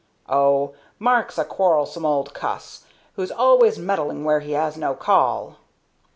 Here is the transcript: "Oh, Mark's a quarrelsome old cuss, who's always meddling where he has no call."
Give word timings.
"Oh, 0.27 0.73
Mark's 0.97 1.37
a 1.37 1.45
quarrelsome 1.45 2.07
old 2.07 2.33
cuss, 2.33 2.85
who's 3.13 3.29
always 3.31 3.77
meddling 3.77 4.23
where 4.23 4.39
he 4.39 4.53
has 4.53 4.75
no 4.75 4.95
call." 4.95 5.57